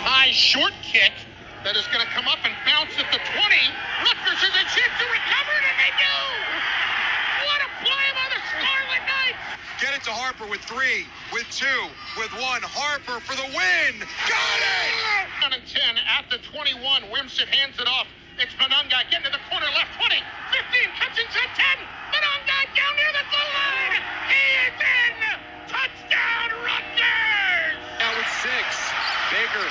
[0.00, 1.12] high short kick
[1.64, 3.36] that is going to come up and bounce at the 20.
[3.36, 6.18] Rutgers has a chance to recover it, and they do!
[7.44, 9.44] What a play by the Scarlet Knights!
[9.76, 11.04] Get it to Harper with three,
[11.36, 11.80] with two,
[12.16, 12.64] with one.
[12.64, 14.00] Harper for the win!
[14.24, 14.92] Got it!
[15.44, 15.80] Down and 10
[16.16, 16.80] at the 21.
[17.12, 18.08] Wimsatt hands it off.
[18.40, 21.76] It's Monangai getting to the corner left 20, 15, cuts inside 10.
[22.08, 24.00] Monangai down near the goal line.
[24.32, 25.29] He is in.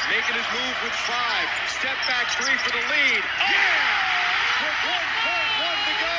[0.07, 1.47] Making his move with five.
[1.67, 3.23] Step back three for the lead.
[3.51, 3.99] Yeah!
[4.63, 6.09] With 1.1 to go.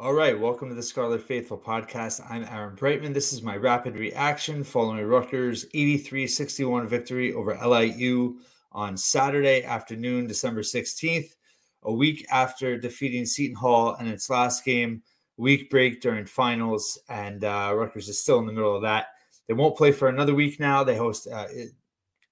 [0.00, 2.20] All right, welcome to the Scarlet Faithful podcast.
[2.28, 3.12] I'm Aaron Brightman.
[3.12, 8.40] This is my rapid reaction following Rutgers 83-61 victory over LIU
[8.72, 11.36] on Saturday afternoon, December 16th,
[11.84, 15.02] a week after defeating Seton Hall in its last game,
[15.36, 19.06] week break during finals, and uh, Rutgers is still in the middle of that.
[19.48, 20.84] They won't play for another week now.
[20.84, 21.46] They host uh,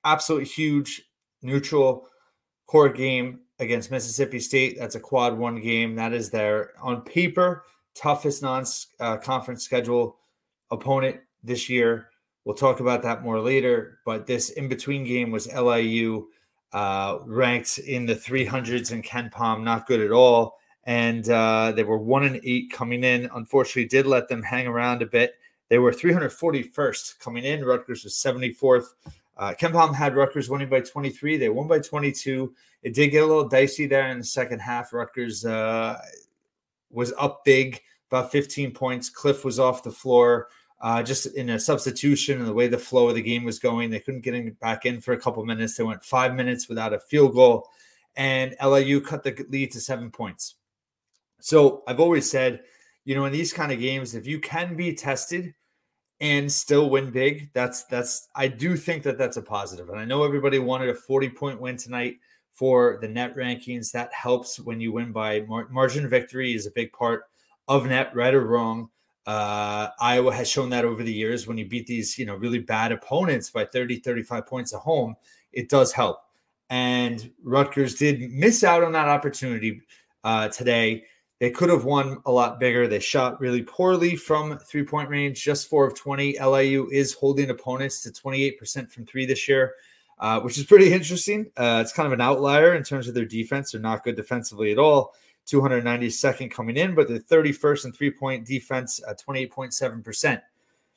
[0.04, 1.02] absolute huge
[1.42, 2.06] neutral
[2.66, 4.76] court game against Mississippi State.
[4.78, 5.94] That's a quad one game.
[5.96, 8.64] That is their, on paper, toughest non
[9.00, 10.18] uh, conference schedule
[10.70, 12.10] opponent this year.
[12.44, 13.98] We'll talk about that more later.
[14.04, 16.28] But this in between game was LIU,
[16.72, 20.58] uh, ranked in the 300s in KenPom, not good at all.
[20.84, 23.28] And uh, they were one and eight coming in.
[23.34, 25.34] Unfortunately, did let them hang around a bit.
[25.68, 27.64] They were 341st coming in.
[27.64, 28.86] Rutgers was 74th.
[29.36, 31.36] Uh, KenPom had Rutgers winning by 23.
[31.36, 32.54] They won by 22.
[32.82, 34.92] It did get a little dicey there in the second half.
[34.92, 36.00] Rutgers uh,
[36.90, 39.10] was up big, about 15 points.
[39.10, 40.48] Cliff was off the floor
[40.80, 43.90] uh, just in a substitution and the way the flow of the game was going.
[43.90, 45.76] They couldn't get in, back in for a couple minutes.
[45.76, 47.68] They went five minutes without a field goal,
[48.14, 50.56] and LIU cut the lead to seven points.
[51.40, 52.62] So I've always said,
[53.06, 55.54] you know, in these kind of games, if you can be tested–
[56.20, 59.90] and still win big that's that's i do think that that's a positive.
[59.90, 62.16] And i know everybody wanted a 40 point win tonight
[62.52, 63.92] for the net rankings.
[63.92, 67.24] That helps when you win by mar- margin victory is a big part
[67.68, 68.88] of net right or wrong.
[69.26, 71.46] Uh, iowa has shown that over the years.
[71.46, 75.16] When you beat these you know really bad opponents by 30 35 points at home
[75.52, 76.20] it does help.
[76.70, 79.82] And rutgers did miss out on that opportunity
[80.24, 81.04] uh, today
[81.38, 82.86] they could have won a lot bigger.
[82.86, 86.38] They shot really poorly from three point range, just four of 20.
[86.40, 89.74] LIU is holding opponents to 28% from three this year,
[90.18, 91.50] uh, which is pretty interesting.
[91.56, 93.72] Uh, it's kind of an outlier in terms of their defense.
[93.72, 95.14] They're not good defensively at all.
[95.46, 100.40] 292nd coming in, but the 31st and three point defense, at 28.7%.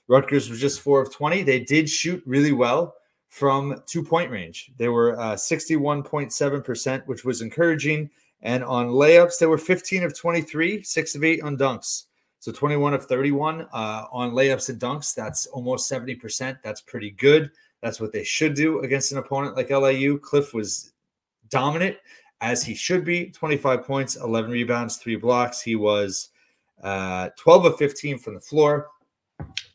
[0.07, 1.43] Rutgers was just four of 20.
[1.43, 2.95] They did shoot really well
[3.27, 4.71] from two point range.
[4.77, 8.09] They were 61.7%, uh, which was encouraging.
[8.41, 12.05] And on layups, they were 15 of 23, six of eight on dunks.
[12.39, 15.13] So 21 of 31 uh, on layups and dunks.
[15.13, 16.57] That's almost 70%.
[16.63, 17.51] That's pretty good.
[17.81, 20.19] That's what they should do against an opponent like LIU.
[20.19, 20.93] Cliff was
[21.49, 21.97] dominant
[22.41, 25.61] as he should be 25 points, 11 rebounds, three blocks.
[25.61, 26.29] He was
[26.81, 28.87] uh, 12 of 15 from the floor.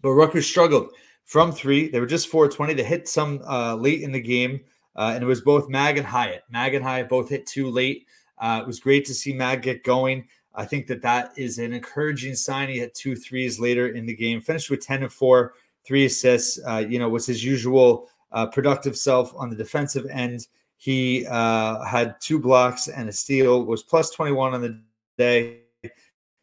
[0.03, 0.91] But Rutgers struggled
[1.25, 1.89] from three.
[1.89, 2.75] They were just 420.
[2.75, 4.61] They hit some uh, late in the game,
[4.97, 6.45] uh, and it was both Mag and Hyatt.
[6.51, 8.07] Mag and Hyatt both hit two late.
[8.45, 10.29] Uh, it was great to see Mag get going.
[10.55, 12.69] I think that that is an encouraging sign.
[12.69, 16.61] He had two threes later in the game, finished with 10 and 4, three assists.
[16.69, 20.47] Uh, you know, was his usual uh, productive self on the defensive end.
[20.77, 24.79] He uh, had two blocks and a steal, was plus 21 on the
[25.17, 25.61] day,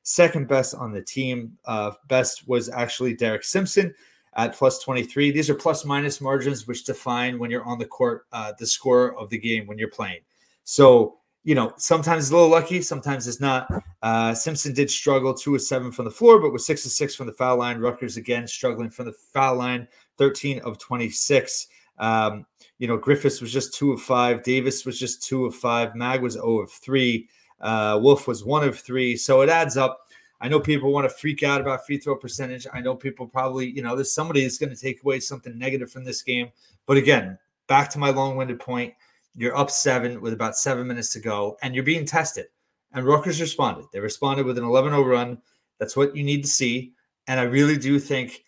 [0.01, 1.55] second best on the team.
[1.65, 3.93] Uh, best was actually Derek Simpson
[4.33, 5.29] at plus 23.
[5.29, 9.15] These are plus minus margins, which define when you're on the court uh, the score
[9.19, 10.21] of the game when you're playing.
[10.63, 13.67] So, you know, sometimes it's a little lucky, sometimes it's not.
[14.03, 17.15] Uh, Simpson did struggle two of seven from the floor, but with six of six
[17.15, 17.79] from the foul line.
[17.79, 19.87] Rutgers again struggling from the foul line,
[20.17, 21.67] 13 of 26.
[21.97, 22.45] Um,
[22.77, 24.43] you know, Griffiths was just two of five.
[24.43, 25.95] Davis was just two of five.
[25.95, 27.27] Mag was 0 of three.
[27.59, 29.15] Uh, Wolf was one of three.
[29.15, 30.07] So it adds up.
[30.41, 32.65] I know people want to freak out about free throw percentage.
[32.73, 35.91] I know people probably, you know, there's somebody that's going to take away something negative
[35.91, 36.51] from this game.
[36.87, 37.37] But again,
[37.67, 38.93] back to my long winded point
[39.35, 42.47] you're up seven with about seven minutes to go, and you're being tested.
[42.93, 43.85] And Rutgers responded.
[43.93, 45.41] They responded with an 11 0 run.
[45.79, 46.93] That's what you need to see.
[47.27, 48.43] And I really do think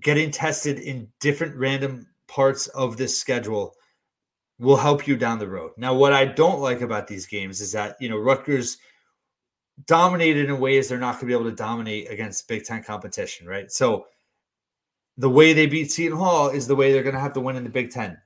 [0.00, 3.74] getting tested in different random parts of this schedule
[4.58, 5.72] will help you down the road.
[5.76, 8.78] Now, what I don't like about these games is that, you know, Rutgers
[9.86, 13.46] dominated in ways they're not going to be able to dominate against Big Ten competition,
[13.46, 13.70] right?
[13.72, 14.06] So
[15.16, 17.56] the way they beat Seton Hall is the way they're going to have to win
[17.56, 18.16] in the Big Ten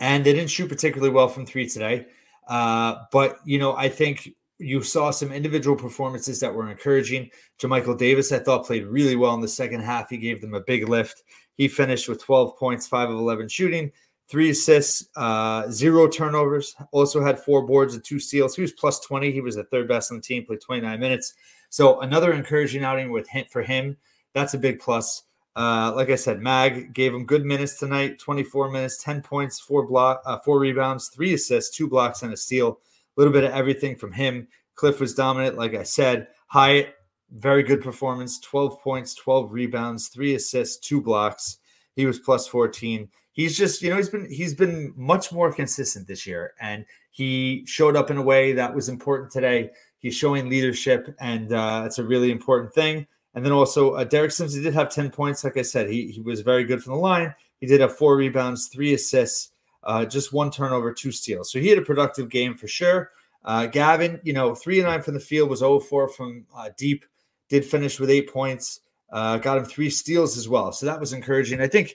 [0.00, 2.06] and they didn't shoot particularly well from three today.
[2.48, 7.30] Uh, but you know, I think you saw some individual performances that were encouraging.
[7.58, 10.08] Jamichael Davis, I thought, played really well in the second half.
[10.08, 11.22] He gave them a big lift.
[11.56, 13.92] He finished with 12 points, five of 11 shooting,
[14.28, 16.74] three assists, uh, zero turnovers.
[16.90, 18.56] Also had four boards and two steals.
[18.56, 19.30] He was plus 20.
[19.30, 21.34] He was the third best on the team, played 29 minutes.
[21.68, 23.96] So another encouraging outing with for him.
[24.32, 25.24] That's a big plus.
[25.56, 28.18] Uh, like I said, Mag gave him good minutes tonight.
[28.18, 32.36] 24 minutes, 10 points, four block, uh, four rebounds, three assists, two blocks, and a
[32.36, 32.68] steal.
[32.68, 34.48] A little bit of everything from him.
[34.74, 36.28] Cliff was dominant, like I said.
[36.48, 36.94] Hyatt,
[37.30, 38.38] very good performance.
[38.40, 41.56] 12 points, 12 rebounds, three assists, two blocks.
[41.94, 43.08] He was plus 14.
[43.32, 47.64] He's just, you know, he's been he's been much more consistent this year, and he
[47.66, 49.70] showed up in a way that was important today.
[49.98, 53.06] He's showing leadership, and uh, it's a really important thing.
[53.36, 55.44] And then also uh, Derek Simpson did have 10 points.
[55.44, 57.34] Like I said, he, he was very good from the line.
[57.60, 59.50] He did have four rebounds, three assists,
[59.84, 61.52] uh, just one turnover, two steals.
[61.52, 63.10] So he had a productive game for sure.
[63.44, 66.70] Uh, Gavin, you know, three and nine from the field was 0 4 from uh,
[66.78, 67.04] deep,
[67.50, 68.80] did finish with eight points,
[69.12, 70.72] uh, got him three steals as well.
[70.72, 71.60] So that was encouraging.
[71.60, 71.94] I think,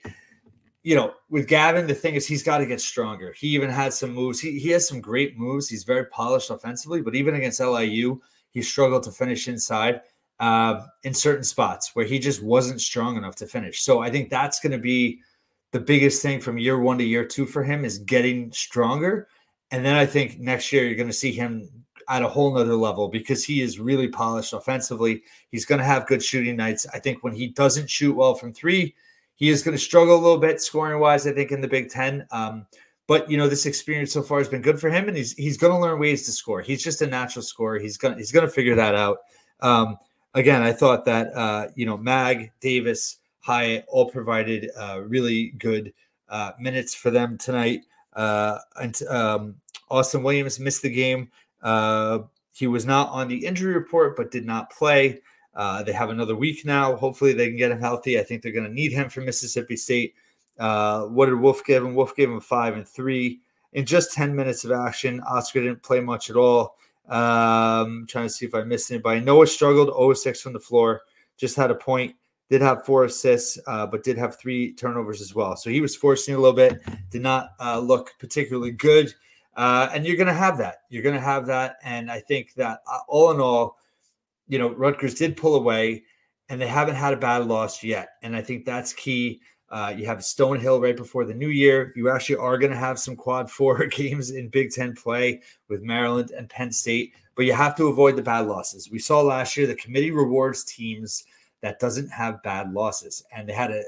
[0.83, 3.33] you know, with Gavin, the thing is he's got to get stronger.
[3.35, 4.39] He even had some moves.
[4.39, 5.67] He, he has some great moves.
[5.67, 8.21] He's very polished offensively, but even against LIU,
[8.51, 10.01] he struggled to finish inside
[10.41, 13.81] uh, in certain spots where he just wasn't strong enough to finish.
[13.81, 15.21] So I think that's going to be
[15.71, 19.27] the biggest thing from year one to year two for him is getting stronger.
[19.69, 21.69] And then I think next year you're going to see him
[22.09, 25.21] at a whole nother level because he is really polished offensively.
[25.51, 26.87] He's going to have good shooting nights.
[26.91, 28.95] I think when he doesn't shoot well from three,
[29.35, 31.89] he is going to struggle a little bit scoring wise, I think, in the Big
[31.89, 32.25] Ten.
[32.31, 32.65] Um,
[33.07, 35.57] but you know, this experience so far has been good for him, and he's he's
[35.57, 36.61] going to learn ways to score.
[36.61, 37.77] He's just a natural scorer.
[37.77, 39.19] He's gonna he's gonna figure that out.
[39.59, 39.97] Um,
[40.33, 45.93] again, I thought that uh, you know Mag, Davis, Hyatt all provided uh, really good
[46.29, 47.81] uh, minutes for them tonight.
[48.13, 49.55] Uh, and um,
[49.89, 51.31] Austin Williams missed the game.
[51.61, 52.19] Uh,
[52.53, 55.21] he was not on the injury report, but did not play.
[55.53, 56.95] Uh, they have another week now.
[56.95, 58.19] Hopefully, they can get him healthy.
[58.19, 60.15] I think they're going to need him for Mississippi State.
[60.57, 61.95] what did Wolf give him?
[61.95, 63.41] Wolf gave him five and three
[63.73, 65.21] in just 10 minutes of action.
[65.21, 66.77] Oscar didn't play much at all.
[67.07, 69.19] Um, trying to see if I missed anybody.
[69.19, 71.01] Noah struggled 0-6 from the floor,
[71.37, 72.15] just had a point,
[72.49, 75.55] did have four assists, uh, but did have three turnovers as well.
[75.55, 79.13] So he was forcing a little bit, did not uh, look particularly good.
[79.55, 80.79] Uh, and you're going to have that.
[80.89, 81.77] You're going to have that.
[81.83, 83.77] And I think that uh, all in all,
[84.47, 86.03] you know, Rutgers did pull away
[86.49, 88.09] and they haven't had a bad loss yet.
[88.21, 89.41] And I think that's key.
[89.71, 91.93] Uh, you have Stonehill right before the new year.
[91.95, 95.81] You actually are going to have some quad four games in Big Ten play with
[95.81, 98.91] Maryland and Penn State, but you have to avoid the bad losses.
[98.91, 101.23] We saw last year the committee rewards teams
[101.61, 103.81] that doesn't have bad losses, and they had a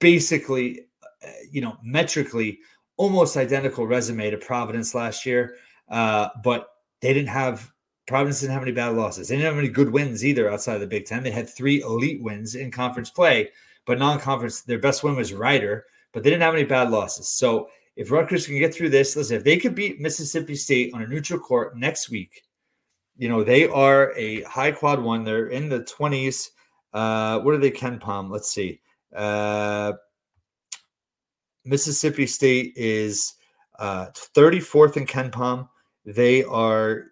[0.00, 0.86] basically,
[1.24, 2.58] uh, you know, metrically
[2.96, 5.56] almost identical resume to Providence last year,
[5.90, 6.70] uh, but
[7.00, 7.70] they didn't have
[8.06, 9.28] Providence didn't have any bad losses.
[9.28, 11.22] They didn't have any good wins either outside of the Big Ten.
[11.22, 13.50] They had three elite wins in conference play
[13.86, 17.28] but non-conference, their best win was Rider, but they didn't have any bad losses.
[17.28, 21.02] So if Rutgers can get through this, listen, if they could beat Mississippi State on
[21.02, 22.42] a neutral court next week,
[23.16, 25.24] you know, they are a high quad one.
[25.24, 26.48] They're in the 20s.
[26.92, 28.30] Uh, what are they, KenPom?
[28.30, 28.80] Let's see.
[29.14, 29.92] Uh,
[31.64, 33.34] Mississippi State is
[33.78, 35.68] uh, 34th in KenPom.
[36.04, 37.04] They are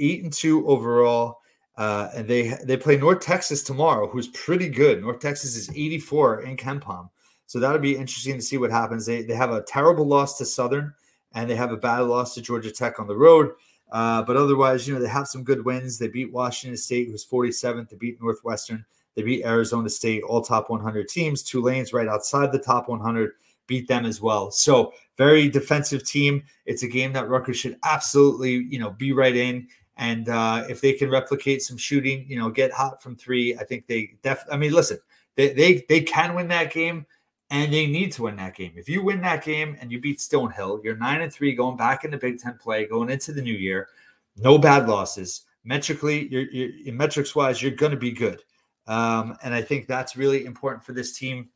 [0.00, 1.38] eight and two overall.
[1.78, 5.00] Uh, and they they play North Texas tomorrow, who's pretty good.
[5.00, 7.08] North Texas is 84 in KenPom,
[7.46, 9.06] so that'll be interesting to see what happens.
[9.06, 10.92] They they have a terrible loss to Southern,
[11.34, 13.52] and they have a bad loss to Georgia Tech on the road.
[13.92, 15.98] Uh, but otherwise, you know, they have some good wins.
[15.98, 17.88] They beat Washington State, who's 47th.
[17.88, 18.84] They beat Northwestern.
[19.14, 21.44] They beat Arizona State, all top 100 teams.
[21.44, 23.32] Tulane's right outside the top 100,
[23.68, 24.50] beat them as well.
[24.50, 26.42] So very defensive team.
[26.66, 29.68] It's a game that Rutgers should absolutely, you know, be right in.
[29.98, 33.64] And uh, if they can replicate some shooting, you know, get hot from three, I
[33.64, 34.44] think they def.
[34.50, 34.98] I mean, listen,
[35.34, 37.04] they they they can win that game,
[37.50, 38.72] and they need to win that game.
[38.76, 42.04] If you win that game and you beat Stonehill, you're nine and three going back
[42.04, 43.88] into Big Ten play, going into the new year.
[44.36, 45.46] No bad losses.
[45.64, 48.42] Metrically, you're, you're metrics wise, you're going to be good.
[48.86, 51.48] Um, and I think that's really important for this team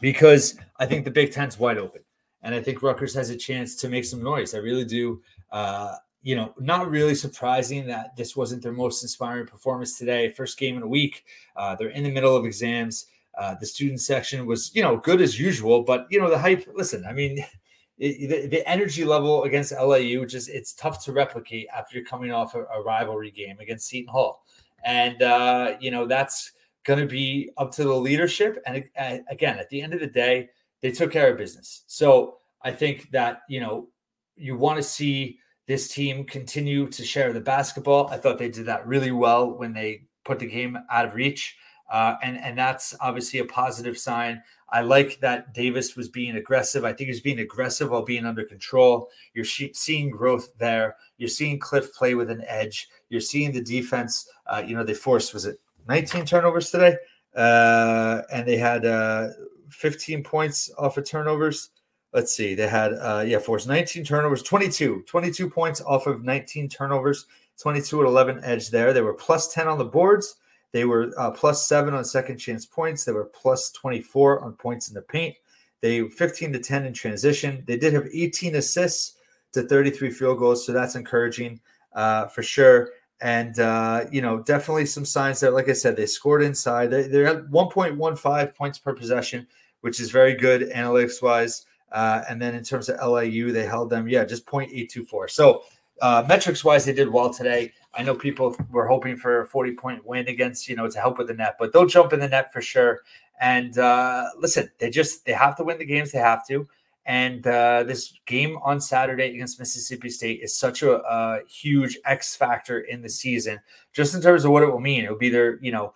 [0.00, 2.02] because I think the Big Ten's wide open.
[2.42, 4.54] And I think Rutgers has a chance to make some noise.
[4.54, 5.22] I really do.
[5.50, 10.30] Uh, you know, not really surprising that this wasn't their most inspiring performance today.
[10.30, 11.24] First game in a week.
[11.56, 13.06] Uh, they're in the middle of exams.
[13.36, 16.66] Uh, the student section was, you know, good as usual, but you know the hype.
[16.74, 17.44] Listen, I mean,
[17.98, 22.30] it, the, the, energy level against LIU just it's tough to replicate after you're coming
[22.30, 24.44] off a, a rivalry game against Seton Hall,
[24.84, 26.52] and uh, you know that's
[26.84, 28.62] going to be up to the leadership.
[28.66, 30.50] And uh, again, at the end of the day,
[30.82, 31.84] they took care of business.
[31.86, 33.88] So I think that you know
[34.36, 38.08] you want to see this team continue to share the basketball.
[38.08, 41.56] I thought they did that really well when they put the game out of reach.
[41.90, 44.42] Uh, and and that's obviously a positive sign.
[44.70, 46.84] I like that Davis was being aggressive.
[46.86, 49.10] I think he's being aggressive while being under control.
[49.34, 50.96] You're seeing growth there.
[51.18, 52.88] You're seeing Cliff play with an edge.
[53.10, 54.26] You're seeing the defense.
[54.46, 56.96] Uh, you know, they forced was it 19 turnovers today,
[57.36, 59.28] uh, and they had uh,
[59.68, 61.68] 15 points off of turnovers.
[62.12, 66.68] Let's see, they had uh, yeah, forced 19 turnovers, 22, 22 points off of 19
[66.68, 67.26] turnovers,
[67.58, 68.92] 22 at 11 edge there.
[68.92, 70.36] They were plus 10 on the boards.
[70.72, 73.04] They were uh, plus seven on second chance points.
[73.04, 75.36] They were plus 24 on points in the paint.
[75.80, 77.62] They 15 to 10 in transition.
[77.66, 79.18] They did have 18 assists
[79.52, 81.60] to 33 field goals, so that's encouraging
[81.94, 82.90] uh, for sure.
[83.20, 86.90] And uh, you know, definitely some signs that, like I said, they scored inside.
[86.90, 89.46] They, they're at 1.15 points per possession,
[89.82, 91.66] which is very good analytics wise.
[91.92, 95.30] Uh, and then in terms of LIU, they held them, yeah, just 0.824.
[95.30, 95.62] So
[96.00, 97.72] uh, metrics wise, they did well today.
[97.94, 101.18] I know people were hoping for a 40 point win against, you know, to help
[101.18, 103.00] with the net, but they'll jump in the net for sure.
[103.40, 106.66] And uh, listen, they just they have to win the games they have to.
[107.04, 112.36] And uh, this game on Saturday against Mississippi State is such a, a, huge X
[112.36, 113.58] factor in the season,
[113.92, 115.04] just in terms of what it will mean.
[115.04, 115.94] It'll be their, you know,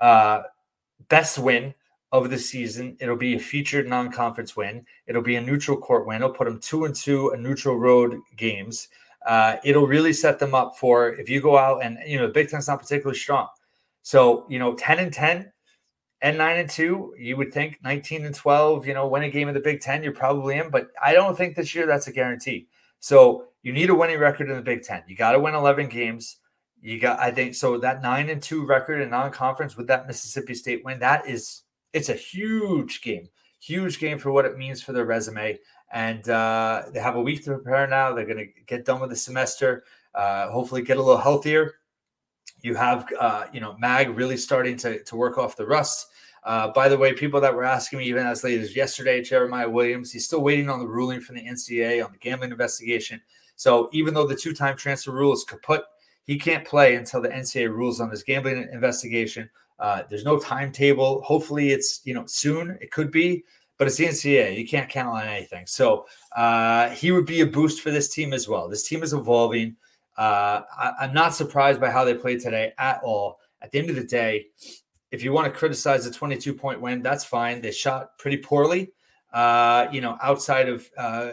[0.00, 0.44] uh,
[1.08, 1.74] best win
[2.24, 2.96] of the season.
[3.00, 4.84] It'll be a featured non-conference win.
[5.06, 6.16] It'll be a neutral court win.
[6.16, 8.88] It'll put them two and two a neutral road games
[9.26, 12.32] uh, it'll really set them up for if you go out and you know the
[12.32, 13.48] Big Ten's not particularly strong.
[14.02, 15.52] So you know, ten and ten
[16.22, 18.86] and nine and two, you would think nineteen and twelve.
[18.86, 20.70] You know, win a game of the Big Ten, you're probably in.
[20.70, 22.68] But I don't think this year that's a guarantee.
[23.00, 25.02] So you need a winning record in the Big Ten.
[25.08, 26.36] You got to win eleven games.
[26.80, 30.54] You got, I think, so that nine and two record in non-conference with that Mississippi
[30.54, 31.62] State win, that is,
[31.96, 33.28] it's a huge game,
[33.60, 35.58] huge game for what it means for their resume
[35.92, 38.12] and uh, they have a week to prepare now.
[38.12, 39.84] They're going to get done with the semester,
[40.14, 41.74] uh, hopefully get a little healthier.
[42.62, 46.08] You have, uh, you know, Mag really starting to, to work off the rust.
[46.42, 49.68] Uh, by the way, people that were asking me even as late as yesterday, Jeremiah
[49.68, 53.20] Williams, he's still waiting on the ruling from the NCAA on the gambling investigation.
[53.56, 55.82] So even though the two-time transfer rule is kaput,
[56.26, 59.48] he can't play until the NCAA rules on this gambling investigation.
[59.78, 61.22] Uh, there's no timetable.
[61.22, 62.78] Hopefully, it's you know soon.
[62.80, 63.44] It could be
[63.78, 64.58] but it's the NCAA.
[64.58, 65.66] You can't count on anything.
[65.66, 68.68] So uh, he would be a boost for this team as well.
[68.68, 69.76] This team is evolving.
[70.16, 73.38] Uh, I, am not surprised by how they played today at all.
[73.60, 74.46] At the end of the day,
[75.10, 77.60] if you want to criticize the 22 point win, that's fine.
[77.60, 78.92] They shot pretty poorly,
[79.32, 81.30] uh, you know, outside of uh,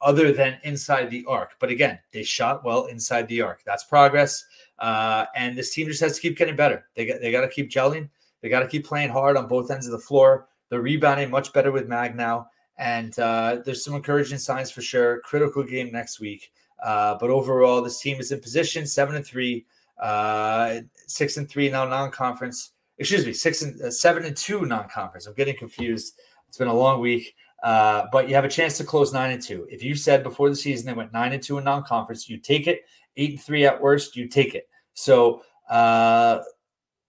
[0.00, 1.54] other than inside the arc.
[1.58, 3.62] But again, they shot well inside the arc.
[3.64, 4.44] That's progress.
[4.78, 6.86] Uh, and this team just has to keep getting better.
[6.94, 8.08] They got, they got to keep gelling.
[8.42, 10.48] They got to keep playing hard on both ends of the floor.
[10.68, 15.20] They're rebounding much better with Mag now, and uh, there's some encouraging signs for sure.
[15.20, 16.52] Critical game next week,
[16.82, 19.64] uh, but overall, this team is in position seven and three,
[20.02, 22.72] uh, six and three now non-conference.
[22.98, 25.26] Excuse me, six and uh, seven and two non-conference.
[25.26, 26.18] I'm getting confused.
[26.56, 27.34] It's been a long week.
[27.62, 29.66] Uh, but you have a chance to close nine and two.
[29.70, 32.66] If you said before the season they went nine and two in non-conference, you take
[32.66, 32.86] it.
[33.18, 34.66] Eight and three at worst, you take it.
[34.94, 36.40] So, uh,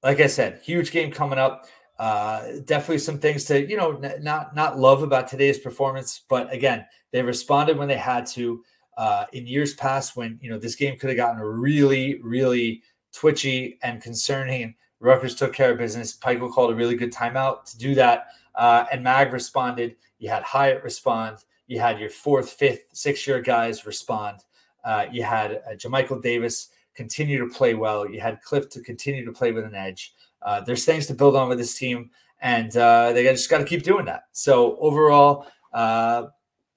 [0.03, 1.65] like I said, huge game coming up.
[1.97, 6.51] Uh, definitely some things to you know n- not not love about today's performance, but
[6.53, 8.61] again, they responded when they had to.
[8.97, 13.79] Uh, in years past, when you know this game could have gotten really, really twitchy
[13.81, 16.17] and concerning, Rutgers took care of business.
[16.17, 18.27] Pikiell called a really good timeout to do that,
[18.57, 19.95] uh, and Mag responded.
[20.19, 21.45] You had Hyatt respond.
[21.67, 24.39] You had your fourth, fifth, six-year guys respond.
[24.83, 28.09] Uh, you had uh, Jamichael Davis continue to play well.
[28.09, 30.13] You had Cliff to continue to play with an edge.
[30.41, 32.09] Uh, there's things to build on with this team,
[32.41, 34.23] and uh, they just got to keep doing that.
[34.31, 36.27] So overall, uh,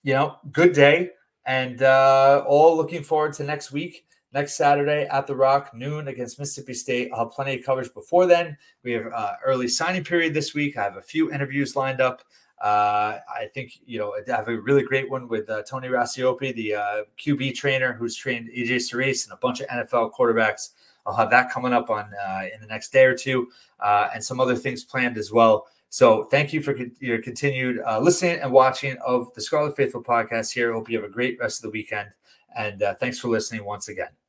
[0.03, 1.11] you know, good day,
[1.47, 4.07] and uh, all looking forward to next week.
[4.33, 7.11] Next Saturday at the Rock, noon against Mississippi State.
[7.13, 8.57] I'll have plenty of coverage before then.
[8.85, 10.77] We have uh, early signing period this week.
[10.77, 12.23] I have a few interviews lined up.
[12.61, 16.55] Uh, I think you know I have a really great one with uh, Tony Racioppi,
[16.55, 20.71] the uh, QB trainer who's trained EJ Cerise and a bunch of NFL quarterbacks.
[21.07, 23.49] I'll have that coming up on uh, in the next day or two,
[23.81, 25.69] uh, and some other things planned as well.
[25.89, 30.53] So thank you for your continued uh, listening and watching of the Scarlet Faithful podcast.
[30.53, 32.11] Here, hope you have a great rest of the weekend,
[32.57, 34.20] and thanks for listening once again.